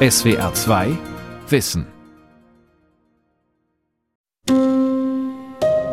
[0.00, 0.96] SWR 2
[1.48, 1.84] Wissen.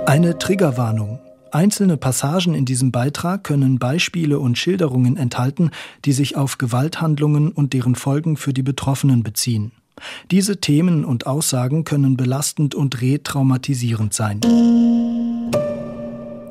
[0.05, 1.19] Eine Triggerwarnung.
[1.49, 5.71] Einzelne Passagen in diesem Beitrag können Beispiele und Schilderungen enthalten,
[6.05, 9.71] die sich auf Gewalthandlungen und deren Folgen für die Betroffenen beziehen.
[10.29, 14.39] Diese Themen und Aussagen können belastend und retraumatisierend sein.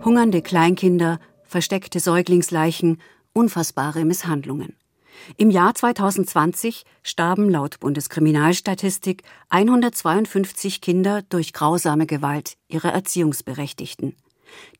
[0.05, 2.98] Hungernde Kleinkinder, versteckte Säuglingsleichen,
[3.32, 4.75] unfassbare Misshandlungen.
[5.37, 14.14] Im Jahr 2020 starben laut Bundeskriminalstatistik 152 Kinder durch grausame Gewalt ihrer Erziehungsberechtigten.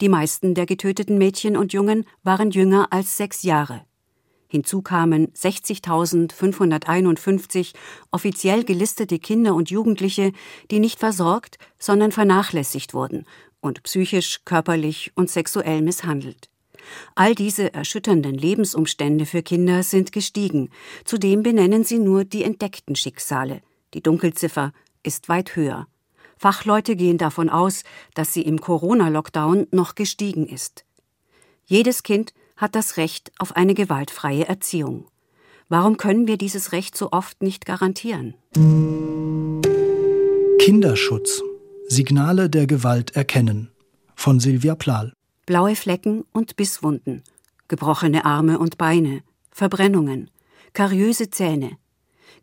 [0.01, 3.84] Die meisten der getöteten Mädchen und Jungen waren jünger als sechs Jahre.
[4.48, 7.73] Hinzu kamen 60.551
[8.12, 10.32] offiziell gelistete Kinder und Jugendliche,
[10.71, 13.24] die nicht versorgt, sondern vernachlässigt wurden
[13.60, 16.51] und psychisch, körperlich und sexuell misshandelt.
[17.15, 20.70] All diese erschütternden Lebensumstände für Kinder sind gestiegen.
[21.05, 23.60] Zudem benennen sie nur die entdeckten Schicksale.
[23.95, 25.87] Die Dunkelziffer ist weit höher.
[26.37, 30.85] Fachleute gehen davon aus, dass sie im Corona-Lockdown noch gestiegen ist.
[31.65, 35.07] Jedes Kind hat das Recht auf eine gewaltfreie Erziehung.
[35.68, 38.35] Warum können wir dieses Recht so oft nicht garantieren?
[40.59, 41.43] Kinderschutz.
[41.88, 43.71] Signale der Gewalt erkennen.
[44.15, 45.12] Von Silvia Plahl
[45.46, 47.23] blaue Flecken und Bisswunden,
[47.68, 50.30] gebrochene Arme und Beine, Verbrennungen,
[50.73, 51.78] kariöse Zähne,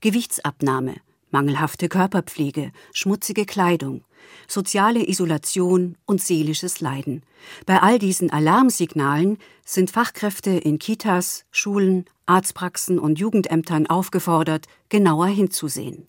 [0.01, 0.95] Gewichtsabnahme,
[1.31, 4.03] mangelhafte Körperpflege, schmutzige Kleidung,
[4.47, 7.23] soziale Isolation und seelisches Leiden.
[7.65, 16.07] Bei all diesen Alarmsignalen sind Fachkräfte in Kitas, Schulen, Arztpraxen und Jugendämtern aufgefordert, genauer hinzusehen.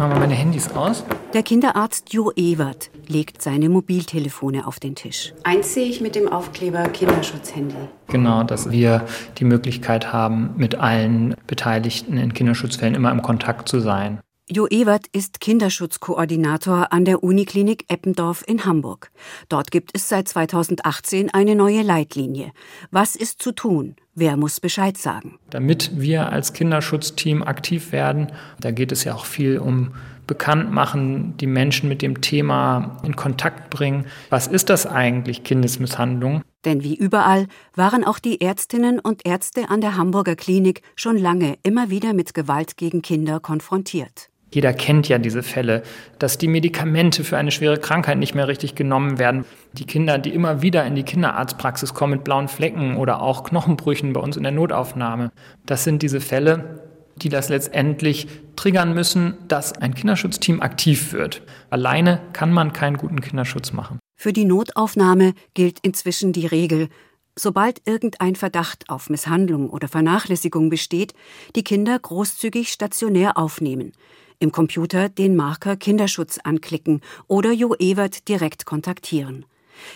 [0.00, 1.04] Ich mache mal meine Handys aus.
[1.34, 5.34] Der Kinderarzt Jo Ewert legt seine Mobiltelefone auf den Tisch.
[5.44, 7.74] Eins sehe ich mit dem Aufkleber Kinderschutzhandy.
[8.06, 9.04] Genau, dass wir
[9.36, 14.20] die Möglichkeit haben, mit allen Beteiligten in Kinderschutzfällen immer im Kontakt zu sein.
[14.52, 19.12] Jo Ewert ist Kinderschutzkoordinator an der Uniklinik Eppendorf in Hamburg.
[19.48, 22.50] Dort gibt es seit 2018 eine neue Leitlinie.
[22.90, 23.94] Was ist zu tun?
[24.16, 25.38] Wer muss Bescheid sagen?
[25.50, 29.94] Damit wir als Kinderschutzteam aktiv werden, da geht es ja auch viel um
[30.26, 34.06] Bekanntmachen, die Menschen mit dem Thema in Kontakt bringen.
[34.30, 36.42] Was ist das eigentlich, Kindesmisshandlung?
[36.64, 37.46] Denn wie überall
[37.76, 42.34] waren auch die Ärztinnen und Ärzte an der Hamburger Klinik schon lange immer wieder mit
[42.34, 44.28] Gewalt gegen Kinder konfrontiert.
[44.52, 45.82] Jeder kennt ja diese Fälle,
[46.18, 49.44] dass die Medikamente für eine schwere Krankheit nicht mehr richtig genommen werden.
[49.74, 54.12] Die Kinder, die immer wieder in die Kinderarztpraxis kommen mit blauen Flecken oder auch Knochenbrüchen
[54.12, 55.30] bei uns in der Notaufnahme.
[55.66, 56.82] Das sind diese Fälle,
[57.16, 61.42] die das letztendlich triggern müssen, dass ein Kinderschutzteam aktiv wird.
[61.70, 64.00] Alleine kann man keinen guten Kinderschutz machen.
[64.16, 66.88] Für die Notaufnahme gilt inzwischen die Regel,
[67.36, 71.14] sobald irgendein Verdacht auf Misshandlung oder Vernachlässigung besteht,
[71.54, 73.92] die Kinder großzügig stationär aufnehmen
[74.40, 79.44] im Computer den Marker Kinderschutz anklicken oder Jo Ewert direkt kontaktieren.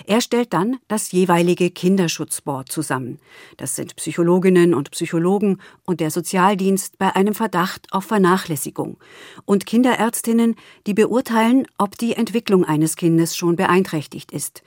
[0.06, 3.18] Er stellt dann das jeweilige Kinderschutzboard zusammen.
[3.56, 8.96] Das sind Psychologinnen und Psychologen und der Sozialdienst bei einem Verdacht auf Vernachlässigung
[9.44, 10.56] und Kinderärztinnen,
[10.86, 14.62] die beurteilen, ob die Entwicklung eines Kindes schon beeinträchtigt ist.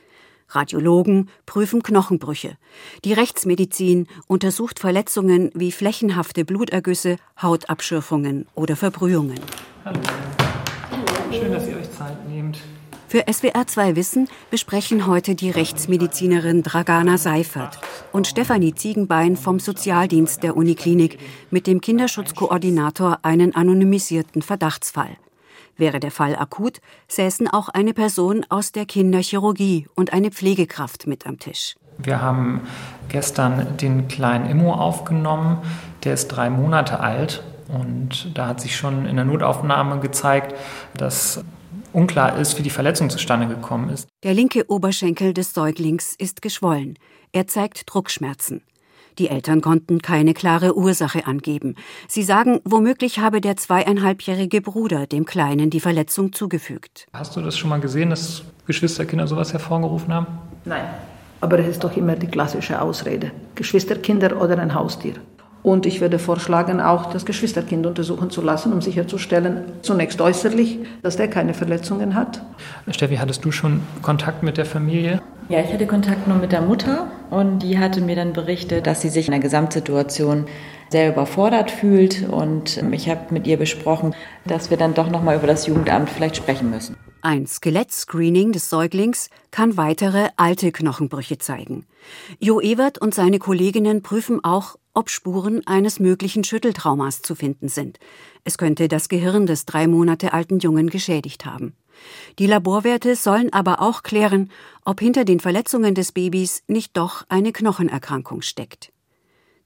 [0.49, 2.57] Radiologen prüfen Knochenbrüche.
[3.03, 9.39] Die Rechtsmedizin untersucht Verletzungen wie flächenhafte Blutergüsse, Hautabschürfungen oder Verbrühungen.
[9.83, 9.99] Hallo.
[11.31, 12.59] Schön, dass ihr euch Zeit nehmt.
[13.09, 17.79] Für SWR2 Wissen besprechen heute die Rechtsmedizinerin Dragana Seifert
[18.11, 21.17] und Stefanie Ziegenbein vom Sozialdienst der Uniklinik
[21.49, 25.15] mit dem Kinderschutzkoordinator einen anonymisierten Verdachtsfall.
[25.77, 31.25] Wäre der Fall akut, säßen auch eine Person aus der Kinderchirurgie und eine Pflegekraft mit
[31.27, 31.75] am Tisch.
[31.97, 32.61] Wir haben
[33.09, 35.59] gestern den kleinen Immo aufgenommen.
[36.03, 40.55] Der ist drei Monate alt und da hat sich schon in der Notaufnahme gezeigt,
[40.95, 41.43] dass
[41.93, 44.07] unklar ist, wie die Verletzung zustande gekommen ist.
[44.23, 46.99] Der linke Oberschenkel des Säuglings ist geschwollen.
[47.31, 48.61] Er zeigt Druckschmerzen.
[49.19, 51.75] Die Eltern konnten keine klare Ursache angeben.
[52.07, 57.07] Sie sagen, womöglich habe der zweieinhalbjährige Bruder dem Kleinen die Verletzung zugefügt.
[57.13, 60.27] Hast du das schon mal gesehen, dass Geschwisterkinder sowas hervorgerufen haben?
[60.65, 60.85] Nein.
[61.39, 63.31] Aber es ist doch immer die klassische Ausrede.
[63.55, 65.15] Geschwisterkinder oder ein Haustier.
[65.67, 71.17] Und ich würde vorschlagen, auch das Geschwisterkind untersuchen zu lassen, um sicherzustellen, zunächst äußerlich, dass
[71.17, 72.41] der keine Verletzungen hat.
[72.89, 75.21] Steffi, hattest du schon Kontakt mit der Familie?
[75.49, 79.01] Ja, ich hatte Kontakt nur mit der Mutter und die hatte mir dann berichtet, dass
[79.01, 80.45] sie sich in der Gesamtsituation
[80.87, 84.15] sehr überfordert fühlt und ich habe mit ihr besprochen,
[84.45, 86.95] dass wir dann doch noch mal über das Jugendamt vielleicht sprechen müssen.
[87.21, 91.85] Ein Skelettscreening des Säuglings kann weitere alte Knochenbrüche zeigen.
[92.39, 97.99] Jo Ewert und seine Kolleginnen prüfen auch, ob Spuren eines möglichen Schütteltraumas zu finden sind.
[98.43, 101.75] Es könnte das Gehirn des drei Monate alten Jungen geschädigt haben.
[102.39, 104.49] Die Laborwerte sollen aber auch klären,
[104.85, 108.91] ob hinter den Verletzungen des Babys nicht doch eine Knochenerkrankung steckt.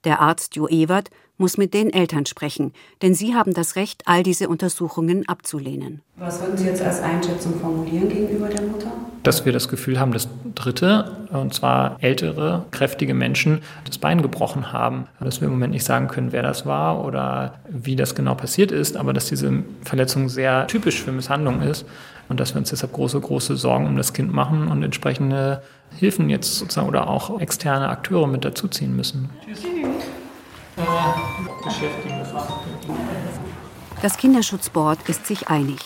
[0.04, 1.12] Der Arzt Jo Ewert
[1.42, 2.72] muss mit den Eltern sprechen,
[3.02, 6.02] denn sie haben das Recht, all diese Untersuchungen abzulehnen.
[6.18, 8.92] Was würden Sie jetzt als Einschätzung formulieren gegenüber der Mutter?
[9.24, 14.72] Dass wir das Gefühl haben, dass Dritte, und zwar ältere, kräftige Menschen, das Bein gebrochen
[14.72, 15.08] haben.
[15.20, 18.72] Dass wir im Moment nicht sagen können, wer das war oder wie das genau passiert
[18.72, 21.86] ist, aber dass diese Verletzung sehr typisch für Misshandlung ist
[22.30, 25.64] und dass wir uns deshalb große, große Sorgen um das Kind machen und entsprechende
[25.98, 29.30] Hilfen jetzt sozusagen oder auch externe Akteure mit dazuziehen müssen.
[34.02, 35.80] Das Kinderschutzboard ist sich einig.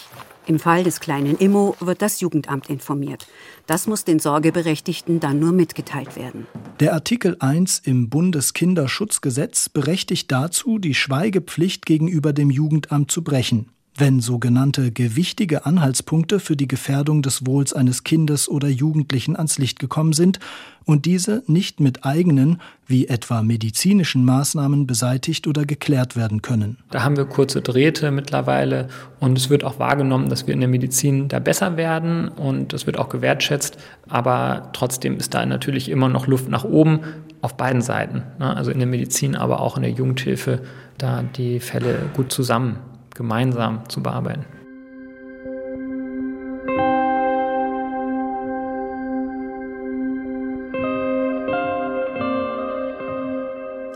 [0.48, 3.28] Im Fall des kleinen Immo wird das Jugendamt informiert.
[3.66, 6.46] Das muss den Sorgeberechtigten dann nur mitgeteilt werden.
[6.80, 14.20] Der Artikel 1 im Bundeskinderschutzgesetz berechtigt dazu, die Schweigepflicht gegenüber dem Jugendamt zu brechen wenn
[14.20, 20.12] sogenannte gewichtige Anhaltspunkte für die Gefährdung des Wohls eines Kindes oder Jugendlichen ans Licht gekommen
[20.12, 20.40] sind
[20.84, 26.78] und diese nicht mit eigenen, wie etwa medizinischen Maßnahmen beseitigt oder geklärt werden können.
[26.92, 28.90] Da haben wir kurze Drähte mittlerweile
[29.22, 32.86] und es wird auch wahrgenommen, dass wir in der Medizin da besser werden und es
[32.86, 33.78] wird auch gewertschätzt,
[34.10, 37.00] aber trotzdem ist da natürlich immer noch Luft nach oben
[37.42, 38.56] auf beiden Seiten, ne?
[38.56, 40.62] also in der Medizin, aber auch in der Jugendhilfe,
[40.98, 42.78] da die Fälle gut zusammen
[43.16, 44.46] gemeinsam zu bearbeiten.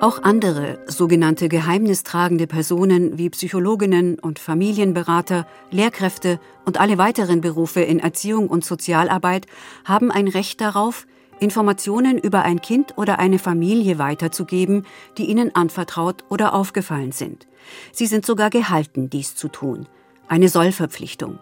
[0.02, 8.00] Auch andere sogenannte geheimnistragende Personen wie Psychologinnen und Familienberater, Lehrkräfte und alle weiteren Berufe in
[8.00, 9.46] Erziehung und Sozialarbeit
[9.84, 11.06] haben ein Recht darauf,
[11.40, 14.86] Informationen über ein Kind oder eine Familie weiterzugeben,
[15.18, 17.48] die ihnen anvertraut oder aufgefallen sind.
[17.92, 19.88] Sie sind sogar gehalten, dies zu tun.
[20.28, 21.40] Eine Sollverpflichtung.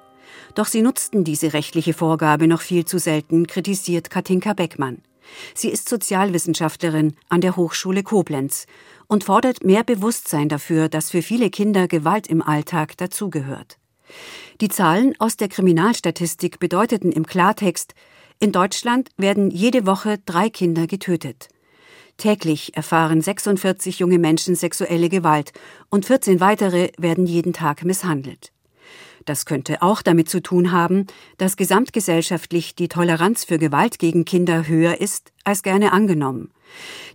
[0.56, 5.02] Doch sie nutzten diese rechtliche Vorgabe noch viel zu selten, kritisiert Katinka Beckmann.
[5.54, 8.66] Sie ist Sozialwissenschaftlerin an der Hochschule Koblenz
[9.08, 13.78] und fordert mehr Bewusstsein dafür, dass für viele Kinder Gewalt im Alltag dazugehört.
[14.62, 17.94] Die Zahlen aus der Kriminalstatistik bedeuteten im Klartext,
[18.40, 21.50] in Deutschland werden jede Woche drei Kinder getötet.
[22.18, 25.54] Täglich erfahren 46 junge Menschen sexuelle Gewalt
[25.90, 28.52] und 14 weitere werden jeden Tag misshandelt.
[29.26, 31.06] Das könnte auch damit zu tun haben,
[31.38, 36.52] dass gesamtgesellschaftlich die Toleranz für Gewalt gegen Kinder höher ist als gerne angenommen.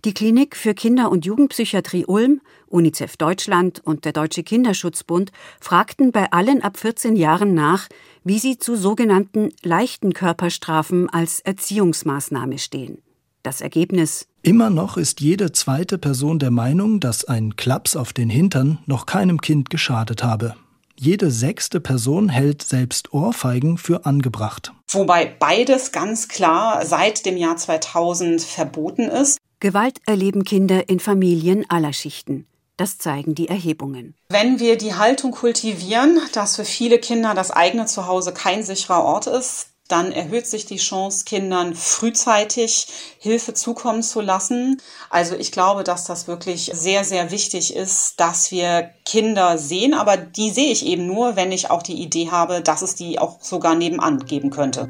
[0.05, 2.41] Die Klinik für Kinder- und Jugendpsychiatrie Ulm,
[2.73, 5.31] UNICEF Deutschland und der Deutsche Kinderschutzbund
[5.61, 7.87] fragten bei allen ab 14 Jahren nach,
[8.23, 12.97] wie sie zu sogenannten leichten Körperstrafen als Erziehungsmaßnahme stehen.
[13.43, 18.29] Das Ergebnis Immer noch ist jede zweite Person der Meinung, dass ein Klaps auf den
[18.29, 20.55] Hintern noch keinem Kind geschadet habe.
[20.97, 24.73] Jede sechste Person hält selbst Ohrfeigen für angebracht.
[24.89, 29.37] Wobei beides ganz klar seit dem Jahr 2000 verboten ist.
[29.59, 32.45] Gewalt erleben Kinder in Familien aller Schichten.
[32.83, 34.13] Das zeigen die Erhebungen.
[34.27, 39.25] Wenn wir die Haltung kultivieren, dass für viele Kinder das eigene Zuhause kein sicherer Ort
[39.25, 42.87] ist, dann erhöht sich die Chance, Kindern frühzeitig
[43.19, 44.81] Hilfe zukommen zu lassen.
[45.09, 50.17] Also ich glaube, dass das wirklich sehr, sehr wichtig ist, dass wir Kinder sehen, aber
[50.17, 53.39] die sehe ich eben nur, wenn ich auch die Idee habe, dass es die auch
[53.39, 54.89] sogar nebenan geben könnte.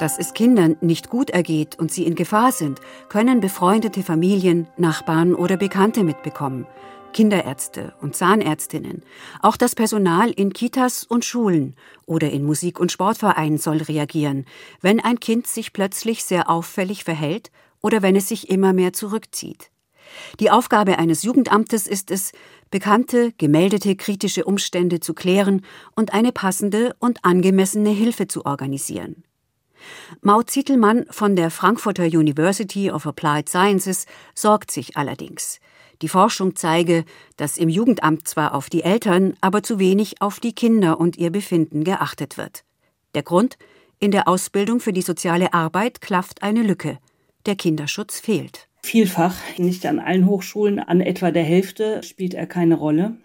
[0.00, 2.80] Dass es Kindern nicht gut ergeht und sie in Gefahr sind,
[3.10, 6.66] können befreundete Familien, Nachbarn oder Bekannte mitbekommen.
[7.12, 9.02] Kinderärzte und Zahnärztinnen,
[9.42, 11.74] auch das Personal in Kitas und Schulen
[12.06, 14.46] oder in Musik- und Sportvereinen soll reagieren,
[14.80, 17.50] wenn ein Kind sich plötzlich sehr auffällig verhält
[17.82, 19.70] oder wenn es sich immer mehr zurückzieht.
[20.38, 22.32] Die Aufgabe eines Jugendamtes ist es,
[22.70, 25.62] bekannte, gemeldete kritische Umstände zu klären
[25.94, 29.24] und eine passende und angemessene Hilfe zu organisieren.
[30.22, 35.60] Maud Zietelmann von der Frankfurter University of Applied Sciences sorgt sich allerdings.
[36.02, 37.04] Die Forschung zeige,
[37.36, 41.30] dass im Jugendamt zwar auf die Eltern, aber zu wenig auf die Kinder und ihr
[41.30, 42.64] Befinden geachtet wird.
[43.14, 43.58] Der Grund?
[43.98, 46.98] In der Ausbildung für die soziale Arbeit klafft eine Lücke.
[47.44, 48.68] Der Kinderschutz fehlt.
[48.82, 53.18] Vielfach, nicht an allen Hochschulen, an etwa der Hälfte spielt er keine Rolle.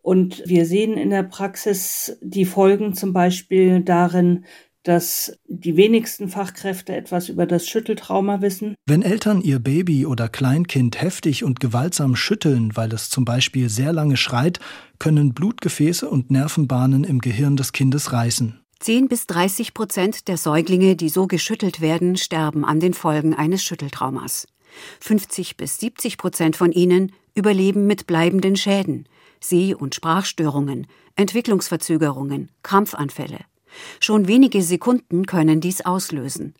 [0.00, 4.46] Und wir sehen in der Praxis die Folgen zum Beispiel darin,
[4.82, 8.74] dass die wenigsten Fachkräfte etwas über das Schütteltrauma wissen.
[8.86, 13.92] Wenn Eltern ihr Baby oder Kleinkind heftig und gewaltsam schütteln, weil es zum Beispiel sehr
[13.92, 14.58] lange schreit,
[14.98, 18.60] können Blutgefäße und Nervenbahnen im Gehirn des Kindes reißen.
[18.80, 23.62] 10 bis 30 Prozent der Säuglinge, die so geschüttelt werden, sterben an den Folgen eines
[23.62, 24.46] Schütteltraumas.
[25.00, 29.06] 50 bis 70 Prozent von ihnen überleben mit bleibenden Schäden,
[29.40, 33.40] Seh- und Sprachstörungen, Entwicklungsverzögerungen, Krampfanfälle.
[34.00, 36.54] Schon wenige Sekunden können dies auslösen.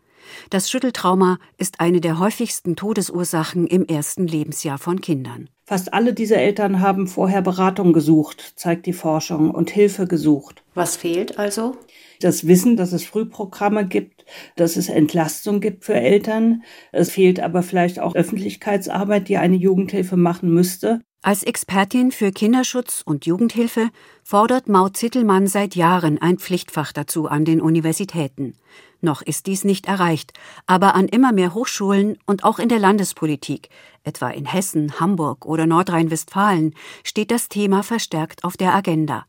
[0.50, 5.48] Das Schütteltrauma ist eine der häufigsten Todesursachen im ersten Lebensjahr von Kindern.
[5.64, 10.64] Fast alle dieser Eltern haben vorher Beratung gesucht, zeigt die Forschung, und Hilfe gesucht.
[10.74, 11.76] Was fehlt also?
[12.20, 14.24] Das Wissen, dass es Frühprogramme gibt,
[14.56, 16.64] dass es Entlastung gibt für Eltern.
[16.92, 21.00] Es fehlt aber vielleicht auch Öffentlichkeitsarbeit, die eine Jugendhilfe machen müsste.
[21.22, 23.90] Als Expertin für Kinderschutz und Jugendhilfe
[24.24, 28.54] fordert Maud Zittelmann seit Jahren ein Pflichtfach dazu an den Universitäten.
[29.02, 30.32] Noch ist dies nicht erreicht,
[30.66, 33.68] aber an immer mehr Hochschulen und auch in der Landespolitik,
[34.02, 36.74] etwa in Hessen, Hamburg oder Nordrhein-Westfalen,
[37.04, 39.26] steht das Thema verstärkt auf der Agenda.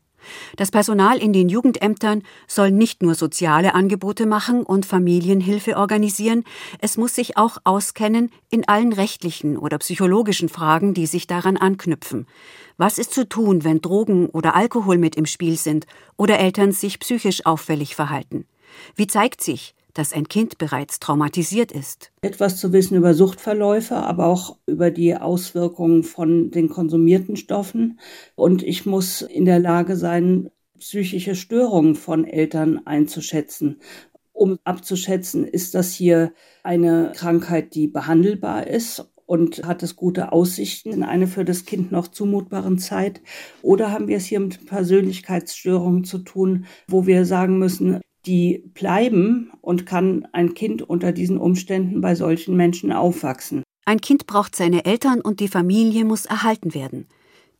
[0.56, 6.44] Das Personal in den Jugendämtern soll nicht nur soziale Angebote machen und Familienhilfe organisieren,
[6.80, 12.26] es muss sich auch auskennen in allen rechtlichen oder psychologischen Fragen, die sich daran anknüpfen.
[12.76, 15.86] Was ist zu tun, wenn Drogen oder Alkohol mit im Spiel sind
[16.16, 18.46] oder Eltern sich psychisch auffällig verhalten?
[18.96, 22.12] Wie zeigt sich, dass ein Kind bereits traumatisiert ist.
[22.22, 27.98] Etwas zu wissen über Suchtverläufe, aber auch über die Auswirkungen von den konsumierten Stoffen.
[28.34, 33.80] Und ich muss in der Lage sein, psychische Störungen von Eltern einzuschätzen.
[34.32, 36.32] Um abzuschätzen, ist das hier
[36.64, 41.92] eine Krankheit, die behandelbar ist und hat es gute Aussichten in eine für das Kind
[41.92, 43.22] noch zumutbaren Zeit?
[43.62, 49.50] Oder haben wir es hier mit Persönlichkeitsstörungen zu tun, wo wir sagen müssen, die bleiben
[49.60, 53.62] und kann ein Kind unter diesen Umständen bei solchen Menschen aufwachsen.
[53.84, 57.06] Ein Kind braucht seine Eltern und die Familie muss erhalten werden.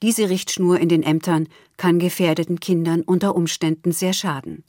[0.02, 4.64] Diese Richtschnur in den Ämtern kann gefährdeten Kindern unter Umständen sehr schaden.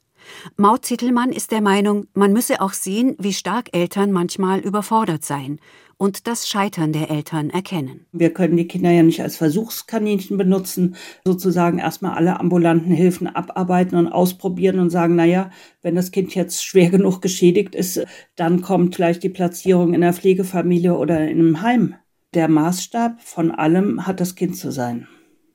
[0.56, 5.60] Maud Zittelmann ist der Meinung, man müsse auch sehen, wie stark Eltern manchmal überfordert seien
[5.98, 8.06] und das Scheitern der Eltern erkennen.
[8.12, 10.96] Wir können die Kinder ja nicht als Versuchskaninchen benutzen,
[11.26, 16.64] sozusagen erstmal alle ambulanten Hilfen abarbeiten und ausprobieren und sagen, naja, wenn das Kind jetzt
[16.64, 21.62] schwer genug geschädigt ist, dann kommt vielleicht die Platzierung in der Pflegefamilie oder in einem
[21.62, 21.96] Heim.
[22.34, 25.08] Der Maßstab von allem hat das Kind zu sein.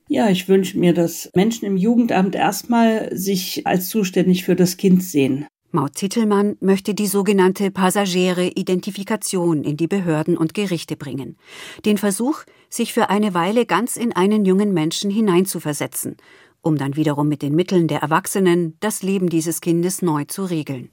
[0.09, 5.03] Ja, ich wünsche mir, dass Menschen im Jugendamt erstmal sich als zuständig für das Kind
[5.03, 5.47] sehen.
[5.71, 11.37] Maud Zittelmann möchte die sogenannte passagiere Identifikation in die Behörden und Gerichte bringen.
[11.85, 16.17] Den Versuch, sich für eine Weile ganz in einen jungen Menschen hineinzuversetzen,
[16.63, 20.89] um dann wiederum mit den Mitteln der Erwachsenen das Leben dieses Kindes neu zu regeln.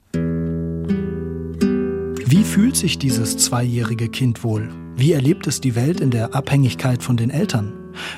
[2.26, 4.70] Wie fühlt sich dieses zweijährige Kind wohl?
[4.98, 7.72] Wie erlebt es die Welt in der Abhängigkeit von den Eltern?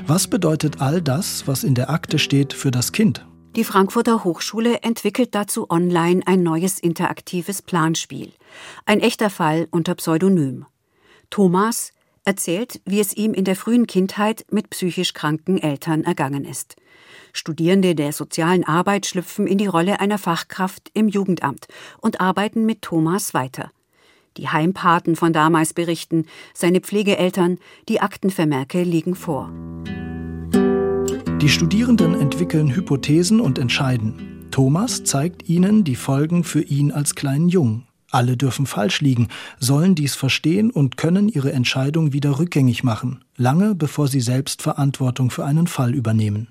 [0.08, 3.27] Was bedeutet all das, was in der Akte steht, für das Kind?
[3.58, 8.32] Die Frankfurter Hochschule entwickelt dazu online ein neues interaktives Planspiel.
[8.86, 10.68] Ein echter Fall unter Pseudonym.
[11.32, 11.92] Thomas
[12.24, 16.76] erzählt, wie es ihm in der frühen Kindheit mit psychisch kranken Eltern ergangen ist.
[17.34, 21.66] Studierende der sozialen Arbeit schlüpfen in die Rolle einer Fachkraft im Jugendamt
[22.00, 23.72] und arbeiten mit Thomas weiter.
[24.38, 27.58] Die Heimpaten von damals berichten, seine Pflegeeltern,
[27.90, 29.52] die Aktenvermerke liegen vor.
[31.42, 34.48] Die Studierenden entwickeln Hypothesen und entscheiden.
[34.50, 37.86] Thomas zeigt ihnen die Folgen für ihn als kleinen Jungen.
[38.10, 39.28] Alle dürfen falsch liegen,
[39.60, 45.30] sollen dies verstehen und können ihre Entscheidung wieder rückgängig machen, lange bevor sie selbst Verantwortung
[45.30, 46.48] für einen Fall übernehmen.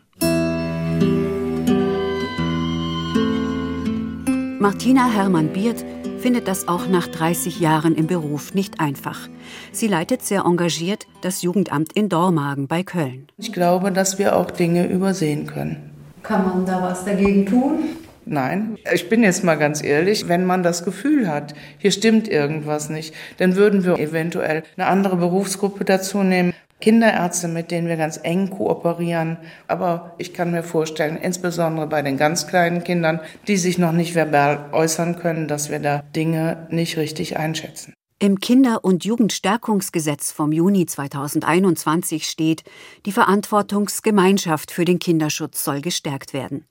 [4.60, 5.84] Martina Hermann-Biert
[6.26, 9.28] findet das auch nach 30 Jahren im Beruf nicht einfach.
[9.70, 13.28] Sie leitet sehr engagiert das Jugendamt in Dormagen bei Köln.
[13.38, 15.92] Ich glaube, dass wir auch Dinge übersehen können.
[16.24, 17.84] Kann man da was dagegen tun?
[18.24, 22.90] Nein, ich bin jetzt mal ganz ehrlich, wenn man das Gefühl hat, hier stimmt irgendwas
[22.90, 26.52] nicht, dann würden wir eventuell eine andere Berufsgruppe dazu nehmen.
[26.80, 29.38] Kinderärzte, mit denen wir ganz eng kooperieren.
[29.66, 34.14] Aber ich kann mir vorstellen, insbesondere bei den ganz kleinen Kindern, die sich noch nicht
[34.14, 37.94] verbal äußern können, dass wir da Dinge nicht richtig einschätzen.
[38.18, 42.64] Im Kinder- und Jugendstärkungsgesetz vom Juni 2021 steht,
[43.04, 46.64] die Verantwortungsgemeinschaft für den Kinderschutz soll gestärkt werden.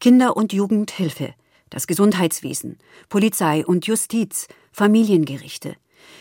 [0.00, 1.34] Kinder- und Jugendhilfe,
[1.68, 2.78] das Gesundheitswesen,
[3.10, 5.76] Polizei und Justiz, Familiengerichte.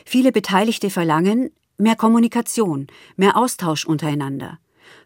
[0.06, 4.60] Viele Beteiligte verlangen, Mehr Kommunikation, mehr Austausch untereinander.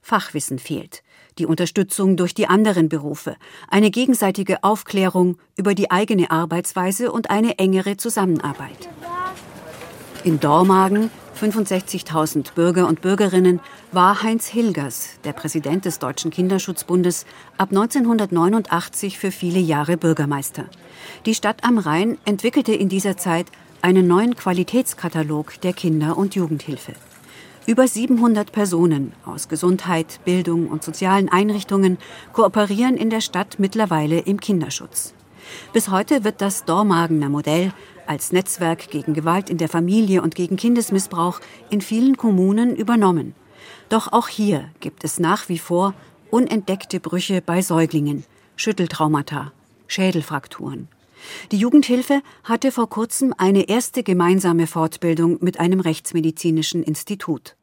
[0.04, 1.02] Fachwissen fehlt,
[1.40, 3.38] die Unterstützung durch die anderen Berufe,
[3.70, 8.88] eine gegenseitige Aufklärung über die eigene Arbeitsweise und eine engere Zusammenarbeit.
[10.24, 11.10] In Dormagen,
[11.42, 13.62] 65.000 Bürger und Bürgerinnen,
[13.92, 17.26] war Heinz Hilgers, der Präsident des Deutschen Kinderschutzbundes,
[17.58, 20.66] ab 1989 für viele Jahre Bürgermeister.
[21.26, 23.48] Die Stadt am Rhein entwickelte in dieser Zeit
[23.82, 26.94] einen neuen Qualitätskatalog der Kinder- und Jugendhilfe.
[27.66, 31.98] Über 700 Personen aus Gesundheit, Bildung und sozialen Einrichtungen
[32.34, 35.14] kooperieren in der Stadt mittlerweile im Kinderschutz.
[35.72, 37.72] Bis heute wird das Dormagener Modell
[38.08, 43.36] als Netzwerk gegen Gewalt in der Familie und gegen Kindesmissbrauch in vielen Kommunen übernommen.
[43.90, 45.94] Doch auch hier gibt es nach wie vor
[46.32, 48.24] unentdeckte Brüche bei Säuglingen,
[48.56, 49.52] Schütteltraumata,
[49.88, 50.88] Schädelfrakturen.
[51.52, 57.56] Die Jugendhilfe hatte vor kurzem eine erste gemeinsame Fortbildung mit einem rechtsmedizinischen Institut.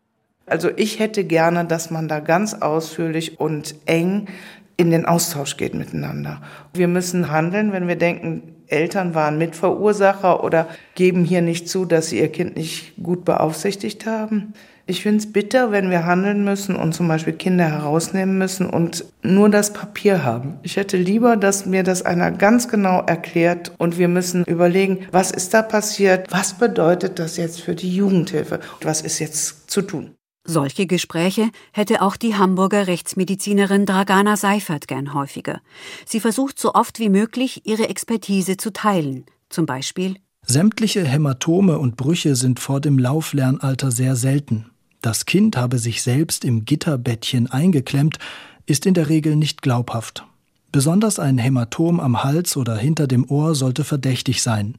[0.47, 4.29] Also ich hätte gerne, dass man da ganz ausführlich und eng
[4.77, 6.43] in den Austausch geht miteinander.
[6.73, 12.09] Wir müssen handeln, wenn wir denken, Eltern waren Mitverursacher oder geben hier nicht zu, dass
[12.09, 14.55] sie ihr Kind nicht gut beaufsichtigt haben.
[14.89, 19.05] Ich finde es bitter, wenn wir handeln müssen und zum Beispiel Kinder herausnehmen müssen und
[19.21, 20.61] nur das Papier haben.
[20.63, 25.33] Ich hätte lieber, dass mir das einer ganz genau erklärt und wir müssen überlegen, was
[25.33, 30.15] ist da passiert, was bedeutet das jetzt für die Jugendhilfe, was ist jetzt zu tun.
[30.45, 35.61] Solche Gespräche hätte auch die Hamburger Rechtsmedizinerin Dragana Seifert gern häufiger.
[36.05, 39.27] Sie versucht so oft wie möglich, ihre Expertise zu teilen.
[39.49, 40.15] Zum Beispiel
[40.49, 44.71] Sämtliche Hämatome und Brüche sind vor dem Lauflernalter sehr selten.
[45.07, 48.19] Das Kind habe sich selbst im Gitterbettchen eingeklemmt,
[48.67, 50.27] ist in der Regel nicht glaubhaft.
[50.73, 54.75] Besonders ein Hämatom am Hals oder hinter dem Ohr sollte verdächtig sein.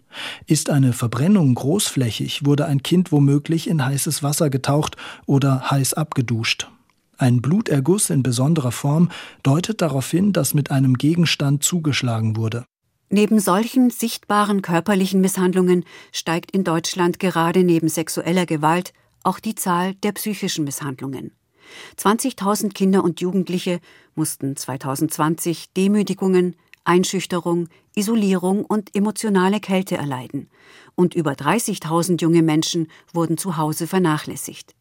[0.45, 6.69] Ist eine Verbrennung großflächig, wurde ein Kind womöglich in heißes Wasser getaucht oder heiß abgeduscht.
[7.17, 9.07] Ein Bluterguss in besonderer Form
[9.43, 12.65] deutet darauf hin, dass mit einem Gegenstand zugeschlagen wurde.
[13.09, 18.91] Neben solchen sichtbaren körperlichen Misshandlungen steigt in Deutschland gerade neben sexueller Gewalt
[19.27, 21.31] auch die Zahl der psychischen Misshandlungen.
[21.97, 23.81] 20.000 Kinder und Jugendliche
[24.15, 26.55] mussten 2020 Demütigungen,
[26.85, 30.49] Einschüchterung, Isolierung und emotionale Kälte erleiden.
[30.95, 34.76] Und über 30.000 junge Menschen wurden zu Hause vernachlässigt.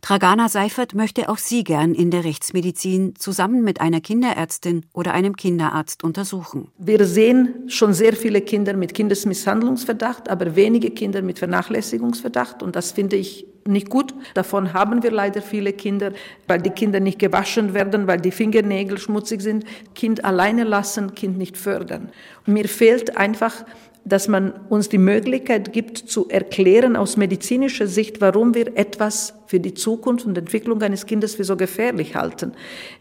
[0.00, 5.36] Tragana Seifert möchte auch sie gern in der Rechtsmedizin zusammen mit einer Kinderärztin oder einem
[5.36, 6.68] Kinderarzt untersuchen.
[6.78, 12.62] Wir sehen schon sehr viele Kinder mit Kindesmisshandlungsverdacht, aber wenige Kinder mit Vernachlässigungsverdacht.
[12.62, 14.14] Und das finde ich nicht gut.
[14.34, 16.12] Davon haben wir leider viele Kinder,
[16.46, 19.64] weil die Kinder nicht gewaschen werden, weil die Fingernägel schmutzig sind.
[19.94, 22.10] Kind alleine lassen, Kind nicht fördern.
[22.46, 23.64] Mir fehlt einfach
[24.10, 29.60] dass man uns die Möglichkeit gibt zu erklären aus medizinischer Sicht, warum wir etwas für
[29.60, 32.52] die Zukunft und Entwicklung eines Kindes für so gefährlich halten.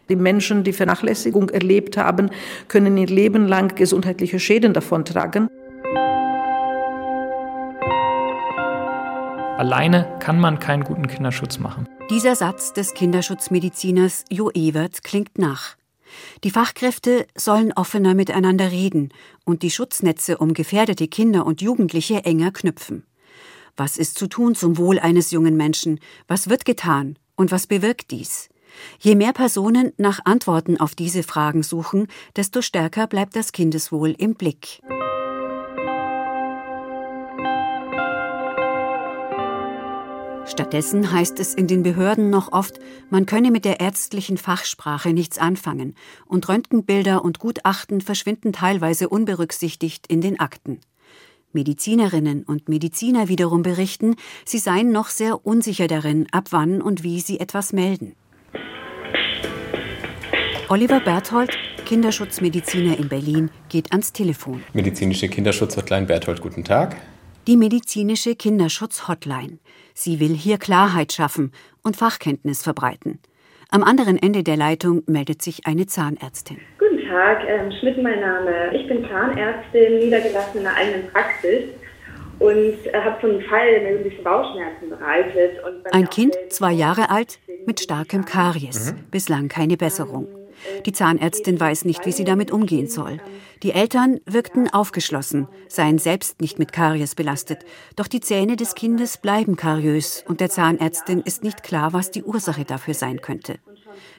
[0.07, 2.29] Die Menschen, die Vernachlässigung erlebt haben,
[2.67, 5.49] können ihr Leben lang gesundheitliche Schäden davontragen.
[9.57, 11.85] Alleine kann man keinen guten Kinderschutz machen.
[12.09, 15.75] Dieser Satz des Kinderschutzmediziners Jo Ewert klingt nach.
[16.43, 19.09] Die Fachkräfte sollen offener miteinander reden
[19.45, 23.05] und die Schutznetze um gefährdete Kinder und Jugendliche enger knüpfen.
[23.77, 25.99] Was ist zu tun zum Wohl eines jungen Menschen?
[26.27, 27.17] Was wird getan?
[27.35, 28.49] Und was bewirkt dies?
[28.99, 34.35] Je mehr Personen nach Antworten auf diese Fragen suchen, desto stärker bleibt das Kindeswohl im
[34.35, 34.81] Blick.
[40.49, 42.79] Stattdessen heißt es in den Behörden noch oft,
[43.11, 45.93] man könne mit der ärztlichen Fachsprache nichts anfangen
[46.25, 50.79] und Röntgenbilder und Gutachten verschwinden teilweise unberücksichtigt in den Akten.
[51.53, 57.19] Medizinerinnen und Mediziner wiederum berichten, sie seien noch sehr unsicher darin, ab wann und wie
[57.19, 58.15] sie etwas melden.
[60.67, 61.51] Oliver Berthold,
[61.85, 64.63] Kinderschutzmediziner in Berlin, geht ans Telefon.
[64.73, 66.97] Medizinische Kinderschutzhotline Berthold, guten Tag.
[67.47, 69.57] Die medizinische Kinderschutzhotline.
[69.99, 71.51] Sie will hier Klarheit schaffen
[71.83, 73.19] und Fachkenntnis verbreiten.
[73.69, 76.57] Am anderen Ende der Leitung meldet sich eine Zahnärztin.
[76.79, 78.73] Guten Tag, ähm, Schmidt mein Name.
[78.77, 81.63] Ich bin Zahnärztin, niedergelassen in der eigenen Praxis
[82.39, 85.59] und äh, habe so einen Fall, der mir ein bisschen Bauchschmerzen bereitet.
[85.91, 88.93] ein Kind, zwei Jahre alt, mit starkem Karies.
[88.93, 89.11] Mhm.
[89.11, 90.29] Bislang keine Besserung.
[90.85, 93.19] Die Zahnärztin weiß nicht, wie sie damit umgehen soll.
[93.63, 97.59] Die Eltern wirkten aufgeschlossen, seien selbst nicht mit Karies belastet.
[97.95, 102.23] Doch die Zähne des Kindes bleiben kariös und der Zahnärztin ist nicht klar, was die
[102.23, 103.59] Ursache dafür sein könnte.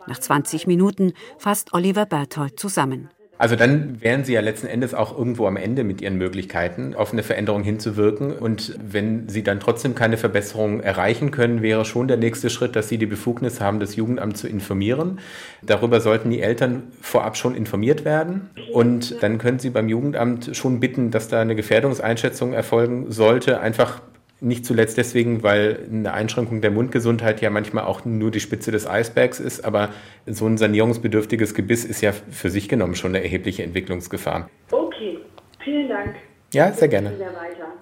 [0.06, 3.08] Nach 20 Minuten fasst Oliver Berthold zusammen.
[3.40, 7.14] Also dann wären Sie ja letzten Endes auch irgendwo am Ende mit Ihren Möglichkeiten, auf
[7.14, 8.34] eine Veränderung hinzuwirken.
[8.34, 12.90] Und wenn Sie dann trotzdem keine Verbesserung erreichen können, wäre schon der nächste Schritt, dass
[12.90, 15.20] Sie die Befugnis haben, das Jugendamt zu informieren.
[15.62, 18.50] Darüber sollten die Eltern vorab schon informiert werden.
[18.74, 24.02] Und dann können Sie beim Jugendamt schon bitten, dass da eine Gefährdungseinschätzung erfolgen sollte, einfach
[24.42, 28.86] Nicht zuletzt deswegen, weil eine Einschränkung der Mundgesundheit ja manchmal auch nur die Spitze des
[28.86, 29.90] Eisbergs ist, aber
[30.26, 34.48] so ein sanierungsbedürftiges Gebiss ist ja für sich genommen schon eine erhebliche Entwicklungsgefahr.
[34.70, 35.18] Okay,
[35.62, 36.14] vielen Dank.
[36.54, 37.12] Ja, sehr gerne.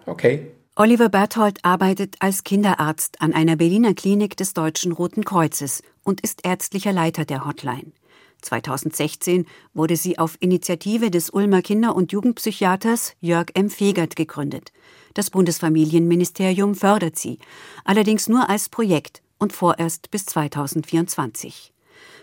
[0.06, 0.48] Okay.
[0.74, 6.44] Oliver Berthold arbeitet als Kinderarzt an einer Berliner Klinik des Deutschen Roten Kreuzes und ist
[6.44, 7.92] ärztlicher Leiter der Hotline.
[8.42, 13.70] 2016 wurde sie auf Initiative des Ulmer Kinder- und Jugendpsychiaters Jörg M.
[13.70, 14.72] Fegert gegründet.
[15.18, 17.40] Das Bundesfamilienministerium fördert sie,
[17.82, 21.72] allerdings nur als Projekt und vorerst bis 2024.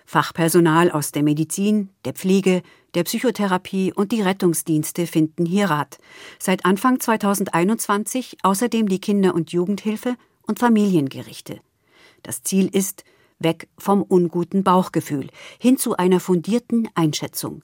[0.06, 2.62] Fachpersonal aus der Medizin, der Pflege,
[2.94, 5.98] der Psychotherapie und die Rettungsdienste finden hier Rat.
[6.40, 11.60] Seit Anfang 2021 außerdem die Kinder- und Jugendhilfe und Familiengerichte.
[12.24, 13.04] Das Ziel ist,
[13.40, 15.28] weg vom unguten Bauchgefühl
[15.60, 17.62] hin zu einer fundierten Einschätzung.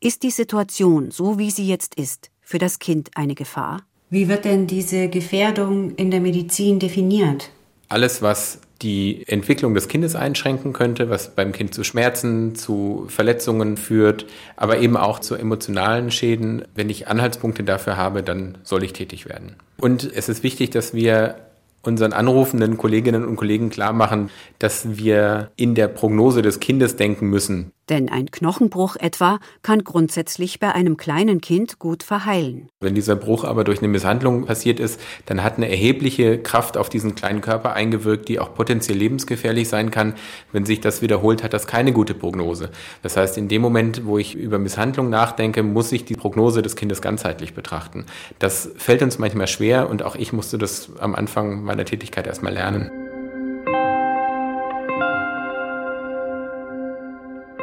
[0.00, 3.84] Ist die Situation, so wie sie jetzt ist, für das Kind eine Gefahr?
[4.12, 7.48] Wie wird denn diese Gefährdung in der Medizin definiert?
[7.88, 13.78] Alles, was die Entwicklung des Kindes einschränken könnte, was beim Kind zu Schmerzen, zu Verletzungen
[13.78, 16.66] führt, aber eben auch zu emotionalen Schäden.
[16.74, 19.56] Wenn ich Anhaltspunkte dafür habe, dann soll ich tätig werden.
[19.80, 21.36] Und es ist wichtig, dass wir
[21.80, 27.30] unseren anrufenden Kolleginnen und Kollegen klar machen, dass wir in der Prognose des Kindes denken
[27.30, 27.72] müssen.
[27.92, 32.70] Denn ein Knochenbruch etwa kann grundsätzlich bei einem kleinen Kind gut verheilen.
[32.80, 36.88] Wenn dieser Bruch aber durch eine Misshandlung passiert ist, dann hat eine erhebliche Kraft auf
[36.88, 40.14] diesen kleinen Körper eingewirkt, die auch potenziell lebensgefährlich sein kann.
[40.52, 42.70] Wenn sich das wiederholt, hat das keine gute Prognose.
[43.02, 46.76] Das heißt, in dem Moment, wo ich über Misshandlung nachdenke, muss ich die Prognose des
[46.76, 48.06] Kindes ganzheitlich betrachten.
[48.38, 52.54] Das fällt uns manchmal schwer und auch ich musste das am Anfang meiner Tätigkeit erstmal
[52.54, 53.01] lernen.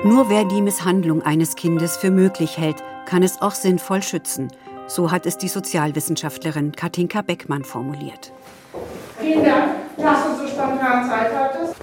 [0.03, 4.47] Nur wer die Misshandlung eines Kindes für möglich hält, kann es auch sinnvoll schützen.
[4.87, 8.31] So hat es die Sozialwissenschaftlerin Katinka Beckmann formuliert.
[9.19, 11.75] Vielen Dank, dass du so spontan Zeit hattest.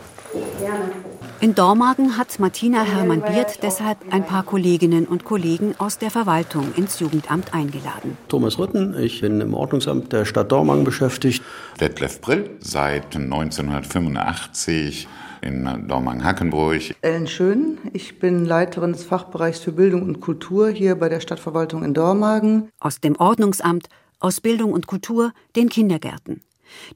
[0.59, 0.92] Gerne.
[1.40, 6.98] In Dormagen hat Martina Hermann-Biert deshalb ein paar Kolleginnen und Kollegen aus der Verwaltung ins
[6.98, 8.16] Jugendamt eingeladen.
[8.29, 11.44] Thomas Rütten, ich bin im Ordnungsamt der Stadt Dormagen beschäftigt.
[11.79, 15.07] Detlef Brill, seit 1985
[15.42, 16.94] in Dormagen-Hackenburg.
[17.03, 21.85] Ellen Schön, ich bin Leiterin des Fachbereichs für Bildung und Kultur hier bei der Stadtverwaltung
[21.85, 22.68] in Dormagen.
[22.81, 23.88] Aus dem Ordnungsamt,
[24.20, 26.42] aus Bildung und Kultur, den Kindergärten.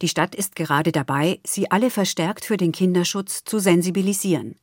[0.02, 4.56] Die Stadt ist gerade dabei, sie alle verstärkt für den Kinderschutz zu sensibilisieren.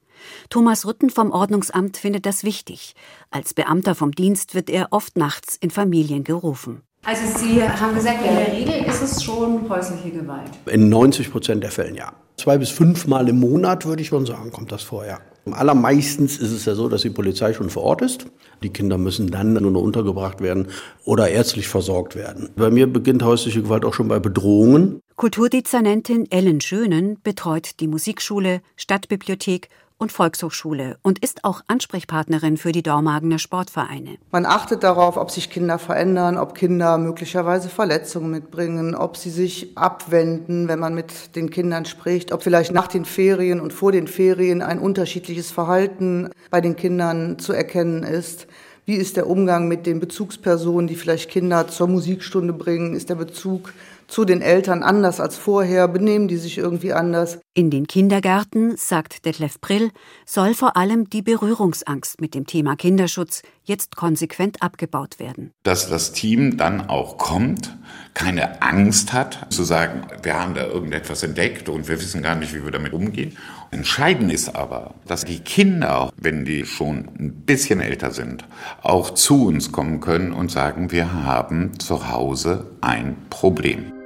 [0.49, 2.95] Thomas Rütten vom Ordnungsamt findet das wichtig.
[3.29, 6.81] Als Beamter vom Dienst wird er oft nachts in Familien gerufen.
[7.03, 10.49] Also Sie haben gesagt, in der Regel ist es schon häusliche Gewalt.
[10.65, 12.13] In 90 Prozent der Fällen ja.
[12.39, 15.19] Zwei bis fünfmal im Monat würde ich schon sagen, kommt das vorher.
[15.47, 18.28] Am allermeistens ist es ja so, dass die Polizei schon vor Ort ist.
[18.62, 20.67] Die Kinder müssen dann nur noch untergebracht werden
[21.04, 22.50] oder ärztlich versorgt werden.
[22.56, 25.02] Bei mir beginnt häusliche Gewalt auch schon bei Bedrohungen.
[25.15, 32.83] Kulturdezernentin Ellen Schönen betreut die Musikschule, Stadtbibliothek und Volkshochschule und ist auch Ansprechpartnerin für die
[32.83, 34.17] Dormagener Sportvereine.
[34.31, 39.77] Man achtet darauf, ob sich Kinder verändern, ob Kinder möglicherweise Verletzungen mitbringen, ob sie sich
[39.77, 44.07] abwenden, wenn man mit den Kindern spricht, ob vielleicht nach den Ferien und vor den
[44.07, 48.47] Ferien ein unterschiedliches Verhalten bei den Kindern zu erkennen ist.
[48.86, 52.93] Wie ist der Umgang mit den Bezugspersonen, die vielleicht Kinder zur Musikstunde bringen?
[52.93, 53.73] Ist der Bezug
[54.07, 55.87] zu den Eltern anders als vorher?
[55.87, 57.39] Benehmen die sich irgendwie anders?
[57.53, 59.91] In den Kindergärten, sagt Detlef Prill,
[60.25, 65.51] soll vor allem die Berührungsangst mit dem Thema Kinderschutz jetzt konsequent abgebaut werden.
[65.63, 67.77] Dass das Team dann auch kommt,
[68.13, 72.55] keine Angst hat, zu sagen, wir haben da irgendetwas entdeckt und wir wissen gar nicht,
[72.55, 73.37] wie wir damit umgehen.
[73.71, 78.45] Entscheidend ist aber, dass die Kinder, wenn die schon ein bisschen älter sind,
[78.81, 83.96] auch zu uns kommen können und sagen, wir haben zu Hause ein Problem.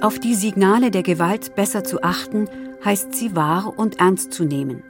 [0.00, 2.48] Auf die Signale der Gewalt besser zu achten,
[2.84, 4.84] heißt sie wahr und ernst zu nehmen.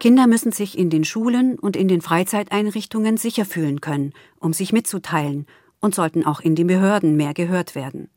[0.00, 4.72] Kinder müssen sich in den Schulen und in den Freizeiteinrichtungen sicher fühlen können, um sich
[4.72, 5.44] mitzuteilen
[5.80, 8.08] und sollten auch in den Behörden mehr gehört werden.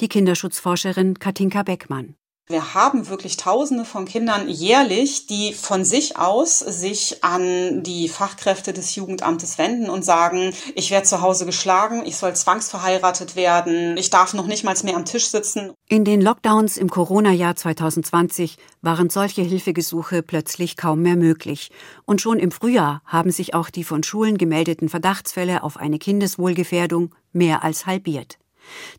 [0.00, 2.16] Die Kinderschutzforscherin Katinka Beckmann.
[2.46, 8.74] Wir haben wirklich Tausende von Kindern jährlich, die von sich aus sich an die Fachkräfte
[8.74, 14.10] des Jugendamtes wenden und sagen, ich werde zu Hause geschlagen, ich soll zwangsverheiratet werden, ich
[14.10, 15.72] darf noch nicht mal mehr am Tisch sitzen.
[15.88, 21.70] In den Lockdowns im Corona-Jahr 2020 waren solche Hilfegesuche plötzlich kaum mehr möglich.
[22.04, 27.14] Und schon im Frühjahr haben sich auch die von Schulen gemeldeten Verdachtsfälle auf eine Kindeswohlgefährdung
[27.32, 28.36] mehr als halbiert.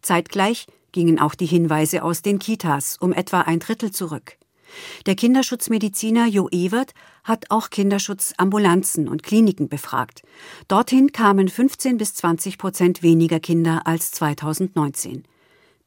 [0.02, 4.38] Zeitgleich gingen auch die Hinweise aus den Kitas um etwa ein Drittel zurück.
[5.06, 6.94] Der Kinderschutzmediziner Jo Ewert
[7.26, 10.22] hat auch Kinderschutzambulanzen und Kliniken befragt.
[10.70, 15.24] Dorthin kamen 15 bis 20 Prozent weniger Kinder als 2019.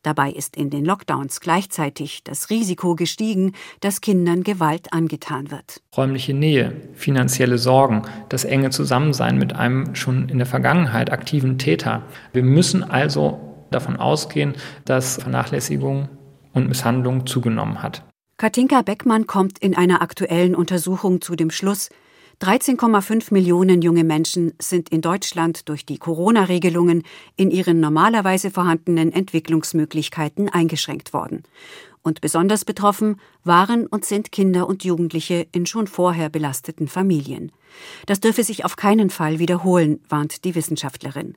[0.03, 5.81] Dabei ist in den Lockdowns gleichzeitig das Risiko gestiegen, dass Kindern Gewalt angetan wird.
[5.97, 12.03] Räumliche Nähe, finanzielle Sorgen, das enge Zusammensein mit einem schon in der Vergangenheit aktiven Täter.
[12.33, 14.55] Wir müssen also davon ausgehen,
[14.85, 16.09] dass Vernachlässigung
[16.53, 18.05] und Misshandlung zugenommen hat.
[18.37, 21.89] Katinka Beckmann kommt in einer aktuellen Untersuchung zu dem Schluss,
[22.41, 27.03] 13,5 Millionen junge Menschen sind in Deutschland durch die Corona-Regelungen
[27.35, 31.43] in ihren normalerweise vorhandenen Entwicklungsmöglichkeiten eingeschränkt worden.
[32.03, 37.53] Und besonders betroffen waren und sind Kinder und Jugendliche in schon vorher belasteten Familien.
[38.07, 41.37] Das dürfe sich auf keinen Fall wiederholen, warnt die Wissenschaftlerin.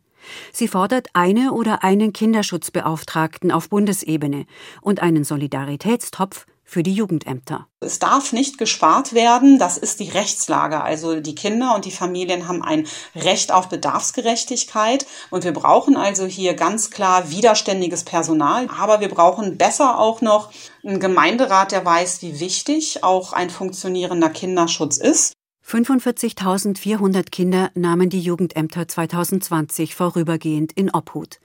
[0.51, 4.45] Sie fordert eine oder einen Kinderschutzbeauftragten auf Bundesebene
[4.81, 7.67] und einen Solidaritätstopf für die Jugendämter.
[7.81, 10.81] Es darf nicht gespart werden, das ist die Rechtslage.
[10.81, 16.25] Also die Kinder und die Familien haben ein Recht auf Bedarfsgerechtigkeit und wir brauchen also
[16.25, 20.49] hier ganz klar widerständiges Personal, aber wir brauchen besser auch noch
[20.81, 25.33] einen Gemeinderat, der weiß, wie wichtig auch ein funktionierender Kinderschutz ist.
[25.67, 31.41] 45.400 Kinder nahmen die Jugendämter 2020 vorübergehend in Obhut.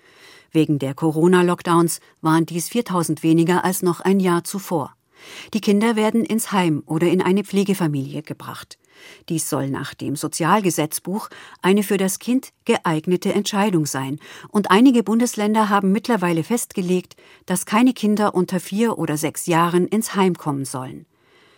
[0.53, 4.97] Wegen der Corona-Lockdowns waren dies 4000 weniger als noch ein Jahr zuvor.
[5.55, 8.79] Die Kinder werden ins Heim oder in eine Pflegefamilie gebracht.
[9.29, 11.29] Dies soll nach dem Sozialgesetzbuch
[11.62, 17.93] eine für das Kind geeignete Entscheidung sein, und einige Bundesländer haben mittlerweile festgelegt, dass keine
[17.93, 21.07] Kinder unter vier oder sechs Jahren ins Heim kommen sollen.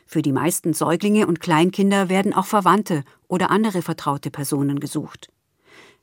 [0.07, 5.29] Für die meisten Säuglinge und Kleinkinder werden auch Verwandte oder andere vertraute Personen gesucht.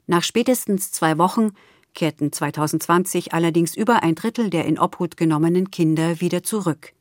[0.08, 1.52] Nach spätestens zwei Wochen
[1.96, 6.94] kehrten 2020 allerdings über ein Drittel der in Obhut genommenen Kinder wieder zurück.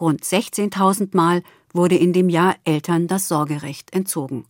[0.00, 4.46] Rund 16.000 Mal wurde in dem Jahr Eltern das Sorgerecht entzogen.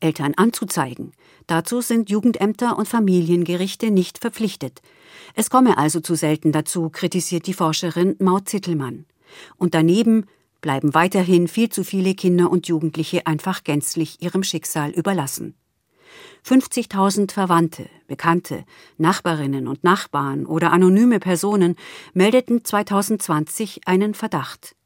[0.00, 1.12] Eltern anzuzeigen.
[1.46, 4.82] Dazu sind Jugendämter und Familiengerichte nicht verpflichtet.
[5.34, 9.06] Es komme also zu selten dazu, kritisiert die Forscherin Maud Zittelmann.
[9.56, 10.26] Und daneben
[10.60, 15.54] bleiben weiterhin viel zu viele Kinder und Jugendliche einfach gänzlich ihrem Schicksal überlassen.
[16.46, 18.64] 50.000 Verwandte, Bekannte,
[18.98, 21.76] Nachbarinnen und Nachbarn oder anonyme Personen
[22.14, 24.76] meldeten 2020 einen Verdacht.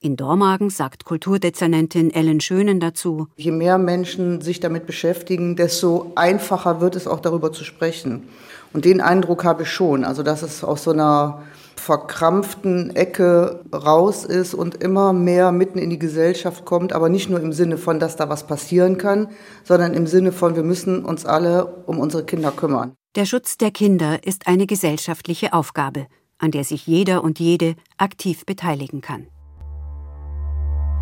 [0.00, 6.80] In Dormagen sagt Kulturdezernentin Ellen Schönen dazu: Je mehr Menschen sich damit beschäftigen, desto einfacher
[6.80, 8.28] wird es auch darüber zu sprechen.
[8.72, 11.42] Und den Eindruck habe ich schon, also dass es aus so einer
[11.76, 17.40] verkrampften Ecke raus ist und immer mehr mitten in die Gesellschaft kommt, aber nicht nur
[17.40, 19.28] im Sinne von, dass da was passieren kann,
[19.64, 22.92] sondern im Sinne von, wir müssen uns alle um unsere Kinder kümmern.
[23.14, 26.06] Der Schutz der Kinder ist eine gesellschaftliche Aufgabe,
[26.38, 29.28] an der sich jeder und jede aktiv beteiligen kann.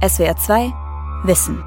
[0.02, 0.72] SWR 2
[1.22, 1.64] Wissen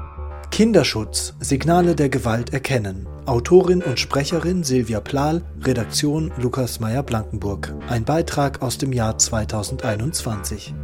[0.50, 3.08] Kinderschutz, Signale der Gewalt erkennen.
[3.26, 7.74] Autorin und Sprecherin Silvia Plahl, Redaktion Lukas Meyer-Blankenburg.
[7.88, 10.74] Ein Beitrag aus dem Jahr 2021.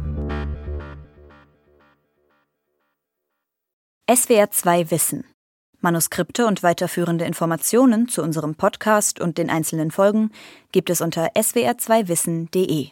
[4.13, 5.23] SWR 2 Wissen.
[5.79, 10.31] Manuskripte und weiterführende Informationen zu unserem Podcast und den einzelnen Folgen
[10.71, 12.89] gibt es unter swr2wissen.de.